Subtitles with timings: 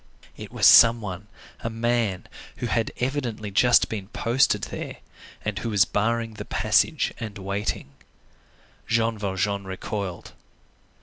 [0.35, 1.27] It was some one,
[1.59, 4.97] a man, who had evidently just been posted there,
[5.45, 7.89] and who was barring the passage and waiting.
[8.87, 10.31] Jean Valjean recoiled.